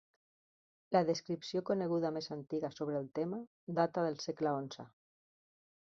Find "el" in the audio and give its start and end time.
3.03-3.07